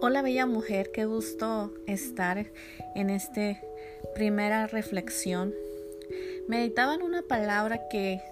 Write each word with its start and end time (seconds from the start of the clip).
Hola 0.00 0.22
bella 0.22 0.46
mujer, 0.46 0.92
qué 0.92 1.06
gusto 1.06 1.72
estar 1.88 2.46
en 2.94 3.10
esta 3.10 3.58
primera 4.14 4.68
reflexión. 4.68 5.52
Meditaba 6.46 6.94
en 6.94 7.02
una 7.02 7.22
palabra 7.22 7.88
que 7.88 8.22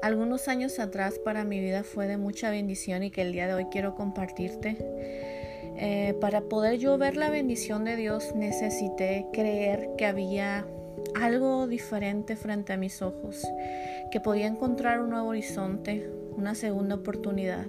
algunos 0.00 0.48
años 0.48 0.78
atrás 0.78 1.18
para 1.18 1.44
mi 1.44 1.60
vida 1.60 1.84
fue 1.84 2.06
de 2.06 2.16
mucha 2.16 2.50
bendición 2.50 3.02
y 3.02 3.10
que 3.10 3.20
el 3.20 3.32
día 3.32 3.46
de 3.46 3.52
hoy 3.52 3.66
quiero 3.70 3.94
compartirte. 3.96 4.78
Eh, 5.76 6.14
para 6.22 6.40
poder 6.40 6.78
yo 6.78 6.96
ver 6.96 7.18
la 7.18 7.28
bendición 7.28 7.84
de 7.84 7.96
Dios 7.96 8.34
necesité 8.34 9.26
creer 9.30 9.90
que 9.98 10.06
había 10.06 10.66
algo 11.20 11.66
diferente 11.66 12.34
frente 12.34 12.72
a 12.72 12.78
mis 12.78 13.02
ojos, 13.02 13.46
que 14.10 14.20
podía 14.20 14.46
encontrar 14.46 15.00
un 15.00 15.10
nuevo 15.10 15.28
horizonte, 15.28 16.10
una 16.34 16.54
segunda 16.54 16.94
oportunidad. 16.94 17.66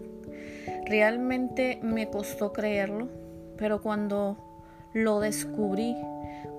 Realmente 0.89 1.79
me 1.83 2.09
costó 2.09 2.51
creerlo, 2.51 3.09
pero 3.57 3.79
cuando 3.79 4.37
lo 4.91 5.19
descubrí, 5.19 5.95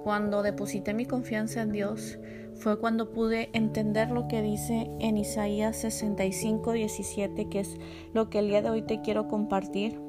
cuando 0.04 0.44
deposité 0.44 0.94
mi 0.94 1.04
confianza 1.04 1.62
en 1.62 1.72
Dios, 1.72 2.16
fue 2.54 2.78
cuando 2.78 3.10
pude 3.10 3.50
entender 3.54 4.12
lo 4.12 4.28
que 4.28 4.40
dice 4.40 4.88
en 5.00 5.18
Isaías 5.18 5.78
65, 5.78 6.70
17, 6.70 7.48
que 7.48 7.58
es 7.58 7.76
lo 8.12 8.30
que 8.30 8.38
el 8.38 8.46
día 8.46 8.62
de 8.62 8.70
hoy 8.70 8.82
te 8.82 9.00
quiero 9.00 9.26
compartir. 9.26 10.00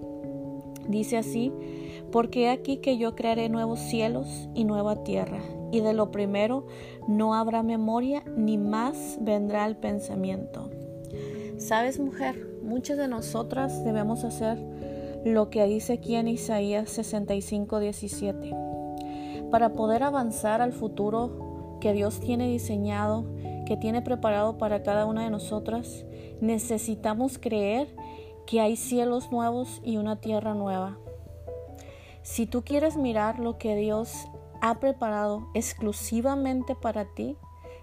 Dice 0.87 1.17
así, 1.17 1.51
porque 2.11 2.49
aquí 2.49 2.77
que 2.77 2.99
yo 2.99 3.15
crearé 3.15 3.49
nuevos 3.49 3.79
cielos 3.79 4.49
y 4.53 4.65
nueva 4.65 5.03
tierra, 5.03 5.39
y 5.71 5.79
de 5.79 5.93
lo 5.93 6.11
primero 6.11 6.67
no 7.07 7.33
habrá 7.33 7.63
memoria, 7.63 8.23
ni 8.37 8.59
más 8.59 9.17
vendrá 9.19 9.65
el 9.65 9.77
pensamiento. 9.77 10.69
Sabes, 11.61 11.99
mujer, 11.99 12.57
muchas 12.63 12.97
de 12.97 13.07
nosotras 13.07 13.83
debemos 13.83 14.23
hacer 14.23 14.57
lo 15.23 15.51
que 15.51 15.63
dice 15.65 15.93
aquí 15.93 16.15
en 16.15 16.27
Isaías 16.27 16.89
65, 16.89 17.79
17. 17.79 18.55
Para 19.51 19.73
poder 19.73 20.01
avanzar 20.01 20.63
al 20.63 20.73
futuro 20.73 21.77
que 21.79 21.93
Dios 21.93 22.19
tiene 22.19 22.47
diseñado, 22.47 23.27
que 23.67 23.77
tiene 23.77 24.01
preparado 24.01 24.57
para 24.57 24.81
cada 24.81 25.05
una 25.05 25.23
de 25.23 25.29
nosotras, 25.29 26.03
necesitamos 26.41 27.37
creer 27.37 27.95
que 28.47 28.59
hay 28.59 28.75
cielos 28.75 29.31
nuevos 29.31 29.81
y 29.83 29.97
una 29.97 30.19
tierra 30.19 30.55
nueva. 30.55 30.97
Si 32.23 32.47
tú 32.47 32.63
quieres 32.63 32.97
mirar 32.97 33.37
lo 33.37 33.59
que 33.59 33.75
Dios 33.75 34.11
ha 34.61 34.79
preparado 34.79 35.47
exclusivamente 35.53 36.73
para 36.73 37.05
ti, 37.13 37.37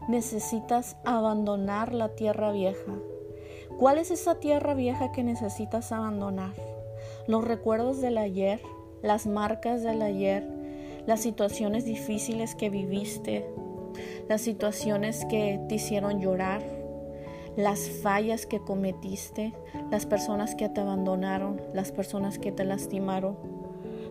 necesitas 0.09 0.97
abandonar 1.05 1.95
la 1.95 2.17
tierra 2.17 2.51
vieja. 2.51 2.99
¿Cuál 3.79 3.99
es 3.99 4.11
esa 4.11 4.35
tierra 4.41 4.75
vieja 4.75 5.13
que 5.13 5.23
necesitas 5.23 5.93
abandonar? 5.93 6.51
Los 7.29 7.45
recuerdos 7.45 8.01
del 8.01 8.19
ayer, 8.19 8.61
las 9.03 9.29
marcas 9.29 9.85
del 9.85 10.03
ayer, 10.03 10.45
las 11.07 11.21
situaciones 11.21 11.85
difíciles 11.85 12.57
que 12.57 12.71
viviste, 12.71 13.49
las 14.29 14.41
situaciones 14.41 15.25
que 15.27 15.65
te 15.69 15.77
hicieron 15.77 16.21
llorar, 16.21 16.61
las 17.57 17.89
fallas 18.03 18.47
que 18.47 18.59
cometiste, 18.59 19.55
las 19.93 20.07
personas 20.07 20.57
que 20.57 20.69
te 20.69 20.81
abandonaron, 20.81 21.63
las 21.73 21.93
personas 21.93 22.41
que 22.41 22.51
te 22.51 22.65
lastimaron. 22.65 23.37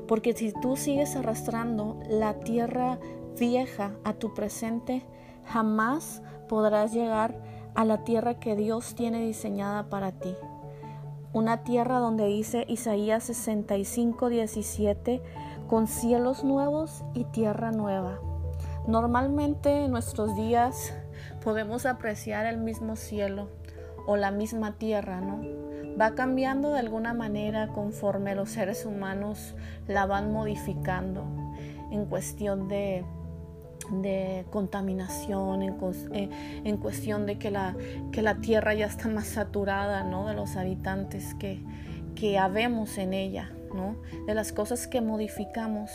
Porque 0.08 0.32
si 0.32 0.54
tú 0.54 0.78
sigues 0.78 1.18
arrastrando 1.18 2.00
la 2.08 2.36
tierra 2.40 3.00
vieja 3.38 3.98
a 4.06 4.14
tu 4.14 4.34
presente, 4.34 5.02
jamás 5.44 6.22
podrás 6.48 6.94
llegar 6.94 7.57
a 7.78 7.86
la 7.86 8.04
tierra 8.04 8.40
que 8.40 8.56
Dios 8.56 8.96
tiene 8.96 9.22
diseñada 9.22 9.88
para 9.88 10.12
ti. 10.12 10.36
Una 11.32 11.64
tierra 11.64 12.00
donde 12.00 12.26
dice 12.26 12.66
Isaías 12.68 13.26
65, 13.26 14.30
17, 14.30 15.22
con 15.68 15.86
cielos 15.86 16.44
nuevos 16.44 17.04
y 17.14 17.26
tierra 17.26 17.72
nueva. 17.72 18.20
Normalmente 18.88 19.86
en 19.86 19.92
nuestros 19.92 20.36
días 20.36 20.96
podemos 21.44 21.86
apreciar 21.86 22.48
el 22.48 22.58
mismo 22.58 22.96
cielo 22.96 23.50
o 24.08 24.18
la 24.18 24.32
misma 24.32 24.80
tierra, 24.80 25.22
¿no? 25.22 25.42
Va 26.02 26.16
cambiando 26.16 26.72
de 26.72 26.80
alguna 26.80 27.14
manera 27.14 27.68
conforme 27.68 28.34
los 28.34 28.50
seres 28.50 28.88
humanos 28.88 29.54
la 29.88 30.08
van 30.08 30.34
modificando 30.34 31.26
en 31.92 32.06
cuestión 32.06 32.68
de, 32.70 33.06
de 33.92 34.46
contaminación, 34.50 35.64
en, 35.64 35.76
eh, 36.14 36.30
en, 36.64 36.78
cuestión 36.78 37.26
de 37.26 37.38
que 37.38 37.52
la, 37.52 37.76
que 38.12 38.22
la 38.22 38.36
tierra 38.36 38.74
ya 38.74 38.86
está 38.86 39.08
más 39.08 39.28
saturada, 39.28 40.04
¿no? 40.04 40.28
De 40.28 40.34
los 40.34 40.56
habitantes 40.56 41.34
que, 41.36 41.62
que 42.16 42.38
habemos 42.38 42.98
en 42.98 43.14
ella 43.14 43.52
de 44.26 44.34
las 44.34 44.52
cosas 44.52 44.88
que 44.88 45.02
modificamos. 45.02 45.92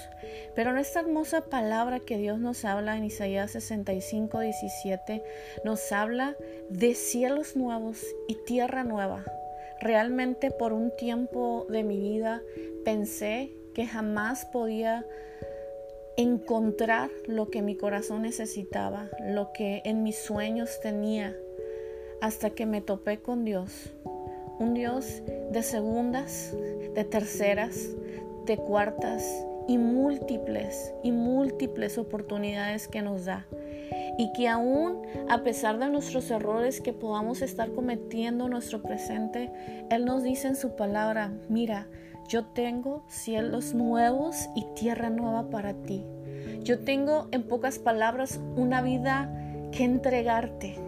Pero 0.54 0.70
en 0.70 0.78
esta 0.78 1.00
hermosa 1.00 1.42
palabra 1.42 2.00
que 2.00 2.18
Dios 2.18 2.38
nos 2.38 2.64
habla 2.64 2.96
en 2.96 3.04
Isaías 3.04 3.52
65, 3.52 4.40
17, 4.40 5.22
nos 5.64 5.92
habla 5.92 6.36
de 6.68 6.94
cielos 6.94 7.56
nuevos 7.56 8.04
y 8.28 8.36
tierra 8.46 8.84
nueva. 8.84 9.24
Realmente 9.80 10.50
por 10.50 10.72
un 10.72 10.94
tiempo 10.96 11.66
de 11.68 11.82
mi 11.82 11.98
vida 11.98 12.40
pensé 12.84 13.52
que 13.74 13.86
jamás 13.86 14.44
podía 14.46 15.04
encontrar 16.16 17.10
lo 17.26 17.48
que 17.50 17.62
mi 17.62 17.76
corazón 17.76 18.22
necesitaba, 18.22 19.08
lo 19.24 19.52
que 19.52 19.82
en 19.84 20.02
mis 20.02 20.18
sueños 20.18 20.80
tenía, 20.80 21.36
hasta 22.20 22.50
que 22.50 22.66
me 22.66 22.80
topé 22.80 23.20
con 23.20 23.44
Dios 23.44 23.92
un 24.62 24.74
Dios 24.74 25.22
de 25.50 25.62
segundas, 25.62 26.54
de 26.94 27.04
terceras, 27.04 27.90
de 28.46 28.56
cuartas 28.56 29.24
y 29.66 29.78
múltiples 29.78 30.94
y 31.02 31.12
múltiples 31.12 31.98
oportunidades 31.98 32.88
que 32.88 33.02
nos 33.02 33.24
da. 33.24 33.46
Y 34.18 34.32
que 34.32 34.48
aún 34.48 35.02
a 35.28 35.42
pesar 35.42 35.78
de 35.78 35.88
nuestros 35.88 36.30
errores 36.30 36.80
que 36.80 36.92
podamos 36.92 37.42
estar 37.42 37.72
cometiendo 37.72 38.44
en 38.44 38.50
nuestro 38.50 38.82
presente, 38.82 39.50
Él 39.90 40.04
nos 40.04 40.22
dice 40.22 40.48
en 40.48 40.56
su 40.56 40.76
palabra, 40.76 41.32
mira, 41.48 41.88
yo 42.28 42.44
tengo 42.46 43.02
cielos 43.08 43.74
nuevos 43.74 44.48
y 44.54 44.64
tierra 44.74 45.10
nueva 45.10 45.50
para 45.50 45.74
ti. 45.74 46.04
Yo 46.62 46.80
tengo 46.80 47.28
en 47.32 47.42
pocas 47.42 47.78
palabras 47.78 48.40
una 48.56 48.82
vida 48.82 49.30
que 49.72 49.84
entregarte, 49.84 50.78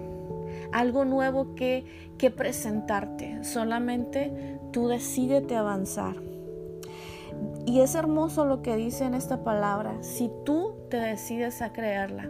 algo 0.73 1.05
nuevo 1.05 1.55
que, 1.55 1.85
que 2.19 2.31
presentarte. 2.31 3.43
Solamente 3.45 4.59
tú 4.73 4.89
decidete 4.89 5.57
avanzar. 5.57 6.17
Y 7.67 7.81
es 7.81 7.95
hermoso 7.95 8.45
lo 8.45 8.63
que 8.63 8.77
dice 8.77 9.05
en 9.05 9.15
esta 9.15 9.43
palabra. 9.43 10.03
Si 10.03 10.31
tú 10.45 10.75
te 10.91 10.99
decides 10.99 11.63
a 11.63 11.73
creerla, 11.73 12.29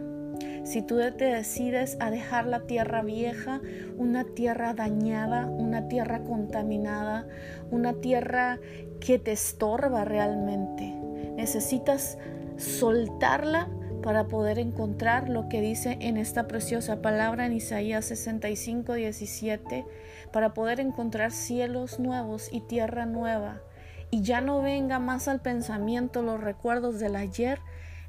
si 0.65 0.81
tú 0.81 0.97
te 1.15 1.25
decides 1.25 1.95
a 1.99 2.09
dejar 2.09 2.47
la 2.47 2.61
tierra 2.61 3.03
vieja, 3.03 3.61
una 3.97 4.23
tierra 4.23 4.73
dañada, 4.73 5.45
una 5.45 5.87
tierra 5.87 6.23
contaminada, 6.23 7.27
una 7.69 7.93
tierra 7.93 8.59
que 9.05 9.19
te 9.19 9.31
estorba 9.31 10.03
realmente, 10.03 10.95
necesitas 11.35 12.17
soltarla 12.57 13.69
para 14.01 14.27
poder 14.27 14.57
encontrar 14.57 15.29
lo 15.29 15.47
que 15.47 15.61
dice 15.61 15.97
en 16.01 16.17
esta 16.17 16.47
preciosa 16.47 17.01
palabra 17.01 17.45
en 17.45 17.53
Isaías 17.53 18.05
65, 18.05 18.93
17, 18.93 19.85
para 20.31 20.53
poder 20.53 20.79
encontrar 20.79 21.31
cielos 21.31 21.99
nuevos 21.99 22.49
y 22.51 22.61
tierra 22.61 23.05
nueva. 23.05 23.61
Y 24.09 24.21
ya 24.21 24.41
no 24.41 24.61
venga 24.61 24.99
más 24.99 25.27
al 25.27 25.41
pensamiento 25.41 26.21
los 26.21 26.41
recuerdos 26.41 26.99
del 26.99 27.15
ayer, 27.15 27.59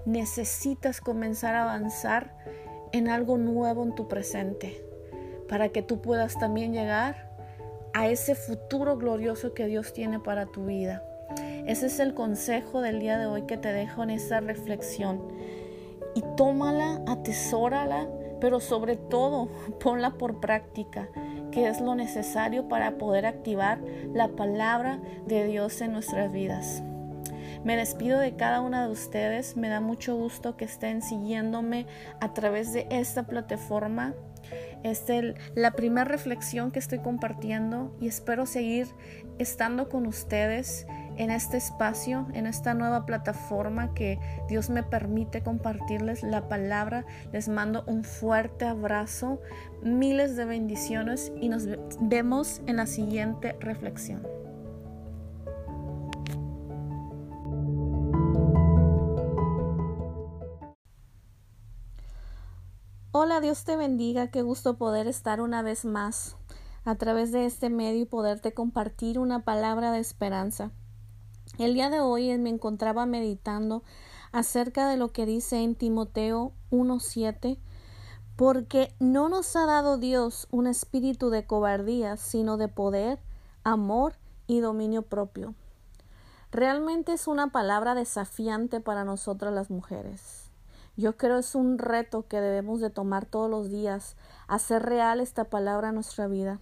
necesitas 0.07 1.01
comenzar 1.01 1.55
a 1.55 1.63
avanzar 1.63 2.37
en 2.93 3.09
algo 3.09 3.37
nuevo 3.37 3.83
en 3.83 3.95
tu 3.95 4.09
presente, 4.09 4.83
para 5.49 5.69
que 5.71 5.83
tú 5.83 6.01
puedas 6.01 6.39
también 6.39 6.73
llegar 6.73 7.26
a 7.97 8.09
ese 8.09 8.35
futuro 8.35 8.99
glorioso 8.99 9.55
que 9.55 9.67
Dios 9.67 9.95
tiene 9.95 10.21
para 10.21 10.45
tu 10.45 10.67
vida. 10.67 11.03
Ese 11.67 11.87
es 11.87 11.99
el 11.99 12.13
consejo 12.13 12.83
del 12.83 13.01
día 13.01 13.17
de 13.17 13.25
hoy 13.25 13.47
que 13.47 13.57
te 13.57 13.73
dejo 13.73 14.03
en 14.03 14.11
esta 14.11 14.41
reflexión 14.41 15.23
y 16.15 16.23
tómala, 16.37 17.01
atesórala, 17.07 18.07
pero 18.39 18.61
sobre 18.61 18.97
todo 18.97 19.49
ponla 19.83 20.11
por 20.11 20.41
práctica, 20.41 21.09
que 21.51 21.69
es 21.69 21.81
lo 21.81 21.95
necesario 21.95 22.69
para 22.69 22.99
poder 22.99 23.25
activar 23.25 23.81
la 24.13 24.29
palabra 24.29 25.01
de 25.27 25.47
Dios 25.47 25.81
en 25.81 25.93
nuestras 25.93 26.31
vidas. 26.31 26.83
Me 27.67 27.77
despido 27.77 28.21
de 28.21 28.37
cada 28.37 28.61
una 28.61 28.87
de 28.87 28.93
ustedes, 28.93 29.57
me 29.57 29.69
da 29.69 29.81
mucho 29.81 30.15
gusto 30.15 30.57
que 30.57 30.65
estén 30.65 31.03
siguiéndome 31.03 31.89
a 32.21 32.33
través 32.33 32.73
de 32.73 32.87
esta 32.91 33.27
plataforma. 33.27 34.15
Es 34.85 35.03
la 35.57 35.73
primera 35.73 36.05
reflexión 36.05 36.71
que 36.71 36.79
estoy 36.79 37.01
compartiendo 37.01 37.93
y 38.01 38.07
espero 38.07 38.47
seguir 38.47 38.87
estando 39.41 39.89
con 39.89 40.07
ustedes 40.07 40.87
en 41.17 41.33
este 41.33 41.57
espacio, 41.57 42.29
en 42.35 42.47
esta 42.47 42.73
nueva 42.73 43.05
plataforma 43.05 43.95
que 43.95 44.21
Dios 44.49 44.71
me 44.71 44.85
permite 44.85 45.43
compartirles 45.43 46.23
la 46.23 46.49
palabra. 46.49 47.05
Les 47.33 47.49
mando 47.49 47.83
un 47.89 48.05
fuerte 48.05 48.65
abrazo, 48.65 49.41
miles 49.83 50.37
de 50.37 50.45
bendiciones 50.45 51.33
y 51.41 51.49
nos 51.49 51.67
vemos 51.99 52.63
en 52.69 52.77
la 52.77 52.87
siguiente 52.87 53.57
reflexión. 53.59 54.36
Hola, 63.19 63.41
Dios 63.41 63.65
te 63.65 63.77
bendiga, 63.77 64.31
qué 64.31 64.43
gusto 64.43 64.77
poder 64.77 65.07
estar 65.07 65.41
una 65.41 65.63
vez 65.63 65.87
más 65.87 66.37
a 66.85 66.97
través 66.97 67.33
de 67.33 67.47
este 67.47 67.71
medio 67.71 68.03
y 68.03 68.05
poderte 68.05 68.53
compartir 68.53 69.19
una 69.19 69.43
palabra 69.43 69.91
de 69.91 70.01
esperanza. 70.01 70.71
El 71.57 71.73
día 71.73 71.89
de 71.89 72.01
hoy 72.01 72.37
me 72.37 72.51
encontraba 72.51 73.07
meditando 73.07 73.83
acerca 74.33 74.87
de 74.91 74.99
lo 74.99 75.13
que 75.13 75.25
dice 75.25 75.63
en 75.63 75.77
Timoteo 75.77 76.53
1.7 76.71 77.59
porque 78.37 78.95
no 79.01 79.31
nos 79.31 79.57
ha 79.57 79.65
dado 79.65 79.97
Dios 79.97 80.47
un 80.51 80.67
espíritu 80.67 81.31
de 81.31 81.47
cobardía, 81.47 82.19
sino 82.19 82.59
de 82.59 82.69
poder, 82.69 83.19
amor 83.65 84.13
y 84.47 84.61
dominio 84.61 85.01
propio. 85.01 85.55
Realmente 86.53 87.15
es 87.15 87.29
una 87.29 87.51
palabra 87.51 87.95
desafiante 87.95 88.81
para 88.81 89.05
nosotras 89.05 89.55
las 89.55 89.71
mujeres. 89.71 90.46
Yo 90.97 91.19
creo 91.19 91.39
es 91.39 91.55
un 91.55 91.79
reto 91.79 92.27
que 92.27 92.41
debemos 92.41 92.81
de 92.81 92.89
tomar 92.89 93.27
todos 93.27 93.51
los 93.51 93.71
días, 93.71 94.17
hacer 94.49 94.83
real 94.83 95.21
esta 95.21 95.45
palabra 95.45 95.89
en 95.89 95.95
nuestra 95.97 96.27
vida, 96.27 96.59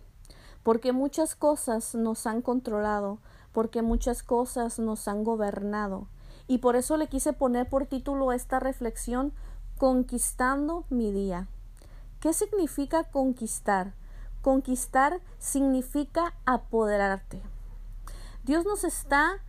porque 0.64 0.92
muchas 0.92 1.36
cosas 1.36 1.94
nos 1.94 2.26
han 2.26 2.42
controlado, 2.42 3.20
porque 3.52 3.82
muchas 3.82 4.25
cosas 4.25 4.81
nos 4.81 5.06
han 5.06 5.22
gobernado, 5.22 6.08
y 6.48 6.58
por 6.58 6.75
eso 6.75 6.96
le 6.96 7.06
quise 7.06 7.32
poner 7.32 7.69
por 7.69 7.86
título 7.86 8.32
esta 8.32 8.58
reflexión 8.58 9.32
Conquistando 9.78 10.84
mi 10.90 11.12
día. 11.12 11.46
¿Qué 12.19 12.32
significa 12.32 13.04
conquistar? 13.04 13.94
Conquistar 14.42 15.20
significa 15.38 16.34
apoderarte. 16.44 17.40
Dios 18.44 18.64
nos 18.64 18.84
está 18.84 19.40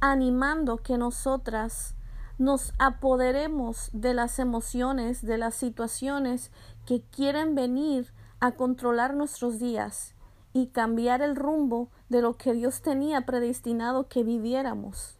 animando 0.00 0.76
que 0.76 0.98
nosotras 0.98 1.95
nos 2.38 2.72
apoderemos 2.78 3.90
de 3.92 4.14
las 4.14 4.38
emociones, 4.38 5.24
de 5.24 5.38
las 5.38 5.54
situaciones 5.54 6.50
que 6.84 7.02
quieren 7.02 7.54
venir 7.54 8.12
a 8.40 8.52
controlar 8.52 9.14
nuestros 9.14 9.58
días 9.58 10.14
y 10.52 10.68
cambiar 10.68 11.22
el 11.22 11.36
rumbo 11.36 11.90
de 12.08 12.22
lo 12.22 12.36
que 12.36 12.52
Dios 12.52 12.82
tenía 12.82 13.22
predestinado 13.22 14.08
que 14.08 14.22
viviéramos. 14.22 15.18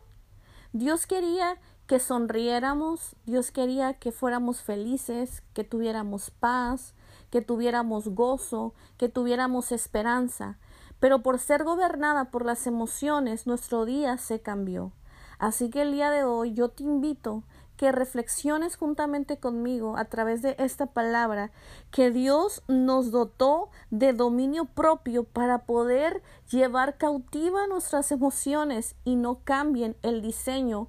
Dios 0.72 1.06
quería 1.06 1.58
que 1.86 2.00
sonriéramos, 2.00 3.16
Dios 3.24 3.50
quería 3.50 3.94
que 3.94 4.12
fuéramos 4.12 4.60
felices, 4.62 5.42
que 5.54 5.64
tuviéramos 5.64 6.30
paz, 6.30 6.94
que 7.30 7.40
tuviéramos 7.40 8.08
gozo, 8.08 8.74
que 8.98 9.08
tuviéramos 9.08 9.72
esperanza, 9.72 10.58
pero 11.00 11.22
por 11.22 11.38
ser 11.38 11.64
gobernada 11.64 12.30
por 12.30 12.44
las 12.44 12.66
emociones 12.66 13.46
nuestro 13.46 13.84
día 13.84 14.18
se 14.18 14.40
cambió. 14.40 14.92
Así 15.38 15.70
que 15.70 15.82
el 15.82 15.92
día 15.92 16.10
de 16.10 16.24
hoy 16.24 16.52
yo 16.52 16.68
te 16.70 16.82
invito 16.82 17.42
que 17.76 17.92
reflexiones 17.92 18.76
juntamente 18.76 19.38
conmigo 19.38 19.96
a 19.96 20.06
través 20.06 20.42
de 20.42 20.56
esta 20.58 20.86
palabra 20.86 21.50
que 21.90 22.10
Dios 22.10 22.62
nos 22.68 23.10
dotó 23.10 23.68
de 23.90 24.12
dominio 24.12 24.64
propio 24.64 25.24
para 25.24 25.66
poder 25.66 26.22
llevar 26.50 26.96
cautiva 26.96 27.66
nuestras 27.66 28.12
emociones 28.12 28.96
y 29.04 29.16
no 29.16 29.40
cambien 29.44 29.96
el 30.02 30.22
diseño 30.22 30.88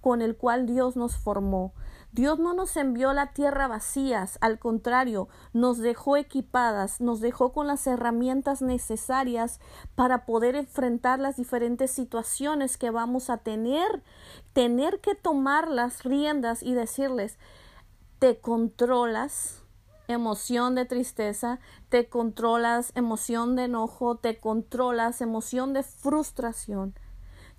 con 0.00 0.22
el 0.22 0.36
cual 0.36 0.66
Dios 0.66 0.96
nos 0.96 1.16
formó. 1.16 1.72
Dios 2.18 2.40
no 2.40 2.52
nos 2.52 2.76
envió 2.76 3.12
la 3.12 3.32
tierra 3.32 3.68
vacías, 3.68 4.38
al 4.40 4.58
contrario, 4.58 5.28
nos 5.52 5.78
dejó 5.78 6.16
equipadas, 6.16 7.00
nos 7.00 7.20
dejó 7.20 7.52
con 7.52 7.68
las 7.68 7.86
herramientas 7.86 8.60
necesarias 8.60 9.60
para 9.94 10.26
poder 10.26 10.56
enfrentar 10.56 11.20
las 11.20 11.36
diferentes 11.36 11.92
situaciones 11.92 12.76
que 12.76 12.90
vamos 12.90 13.30
a 13.30 13.38
tener, 13.38 14.02
tener 14.52 15.00
que 15.00 15.14
tomar 15.14 15.68
las 15.68 16.02
riendas 16.02 16.64
y 16.64 16.74
decirles, 16.74 17.38
te 18.18 18.40
controlas, 18.40 19.62
emoción 20.08 20.74
de 20.74 20.86
tristeza, 20.86 21.60
te 21.88 22.08
controlas 22.08 22.90
emoción 22.96 23.54
de 23.54 23.66
enojo, 23.66 24.16
te 24.16 24.40
controlas 24.40 25.20
emoción 25.20 25.72
de 25.72 25.84
frustración. 25.84 26.96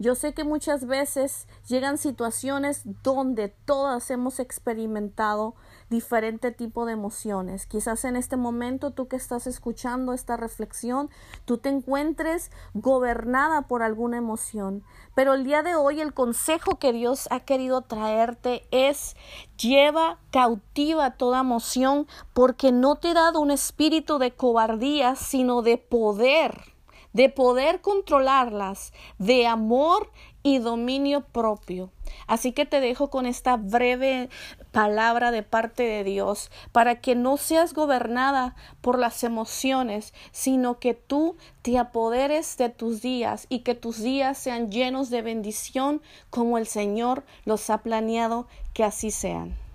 Yo 0.01 0.15
sé 0.15 0.33
que 0.33 0.45
muchas 0.45 0.87
veces 0.87 1.45
llegan 1.67 1.97
situaciones 1.97 2.83
donde 3.03 3.49
todas 3.49 4.09
hemos 4.11 4.39
experimentado 4.39 5.55
diferente 5.89 6.51
tipo 6.53 6.85
de 6.85 6.93
emociones. 6.93 7.65
Quizás 7.65 8.05
en 8.05 8.15
este 8.15 8.37
momento 8.37 8.91
tú 8.91 9.09
que 9.09 9.17
estás 9.17 9.45
escuchando 9.45 10.13
esta 10.13 10.37
reflexión, 10.37 11.09
tú 11.43 11.57
te 11.57 11.67
encuentres 11.67 12.49
gobernada 12.73 13.63
por 13.63 13.83
alguna 13.83 14.15
emoción. 14.15 14.85
Pero 15.15 15.33
el 15.33 15.43
día 15.43 15.63
de 15.63 15.75
hoy 15.75 15.99
el 15.99 16.13
consejo 16.13 16.79
que 16.79 16.93
Dios 16.93 17.27
ha 17.29 17.41
querido 17.41 17.81
traerte 17.81 18.65
es 18.71 19.17
lleva 19.57 20.17
cautiva 20.31 21.17
toda 21.17 21.41
emoción 21.41 22.07
porque 22.31 22.71
no 22.71 22.95
te 22.95 23.11
he 23.11 23.13
dado 23.13 23.41
un 23.41 23.51
espíritu 23.51 24.17
de 24.17 24.31
cobardía, 24.31 25.17
sino 25.17 25.61
de 25.61 25.77
poder 25.77 26.78
de 27.13 27.29
poder 27.29 27.81
controlarlas, 27.81 28.93
de 29.17 29.47
amor 29.47 30.11
y 30.43 30.59
dominio 30.59 31.21
propio. 31.21 31.91
Así 32.27 32.51
que 32.51 32.65
te 32.65 32.79
dejo 32.79 33.09
con 33.09 33.25
esta 33.25 33.57
breve 33.57 34.29
palabra 34.71 35.31
de 35.31 35.43
parte 35.43 35.83
de 35.83 36.03
Dios 36.03 36.51
para 36.71 37.01
que 37.01 37.15
no 37.15 37.37
seas 37.37 37.73
gobernada 37.73 38.55
por 38.81 38.97
las 38.97 39.23
emociones, 39.23 40.13
sino 40.31 40.79
que 40.79 40.93
tú 40.93 41.35
te 41.61 41.77
apoderes 41.77 42.57
de 42.57 42.69
tus 42.69 43.01
días 43.01 43.47
y 43.49 43.59
que 43.59 43.75
tus 43.75 44.01
días 44.01 44.37
sean 44.37 44.71
llenos 44.71 45.09
de 45.09 45.21
bendición 45.21 46.01
como 46.29 46.57
el 46.57 46.67
Señor 46.67 47.25
los 47.45 47.69
ha 47.69 47.79
planeado 47.79 48.47
que 48.73 48.83
así 48.83 49.11
sean. 49.11 49.68